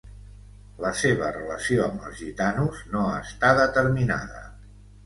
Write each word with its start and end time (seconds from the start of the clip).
La 0.85 0.93
seva 1.01 1.27
relació 1.35 1.83
amb 1.89 2.09
els 2.09 2.25
gitanos 2.25 2.83
no 2.97 3.07
està 3.23 3.57
determinada. 3.65 4.45